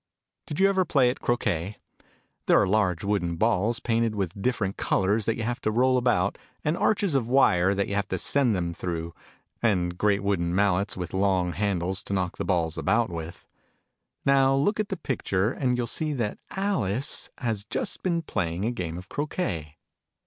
Did 0.47 0.59
you 0.59 0.67
ever 0.67 0.83
play 0.83 1.11
at 1.11 1.19
Croquet? 1.21 1.77
There 2.47 2.59
are 2.59 2.65
large 2.67 3.03
wooden 3.03 3.35
balls, 3.35 3.79
painted 3.79 4.15
with 4.15 4.41
different 4.41 4.75
colours, 4.75 5.27
that 5.27 5.37
you 5.37 5.43
have 5.43 5.61
to 5.61 5.69
roll 5.69 5.95
about; 5.95 6.39
and 6.65 6.75
arches 6.75 7.13
of 7.13 7.27
wire, 7.27 7.75
that 7.75 7.87
you 7.87 7.93
have 7.93 8.07
to 8.07 8.17
send 8.17 8.55
them 8.55 8.73
through; 8.73 9.13
and 9.61 9.99
great 9.99 10.23
wooden 10.23 10.55
mallets, 10.55 10.97
with 10.97 11.13
long 11.13 11.53
handles, 11.53 12.01
to 12.05 12.13
knock 12.13 12.37
the 12.39 12.45
balls 12.45 12.79
about 12.79 13.11
with. 13.11 13.47
Now 14.25 14.55
look 14.55 14.79
at 14.79 14.89
the 14.89 14.97
picture, 14.97 15.51
and 15.51 15.77
you'll 15.77 15.85
see 15.85 16.13
that 16.13 16.39
Alice 16.49 17.29
has 17.37 17.63
just 17.63 18.01
been 18.01 18.23
playing 18.23 18.65
a 18.65 18.71
Game 18.71 18.97
of 18.97 19.07
Croquet. 19.07 19.77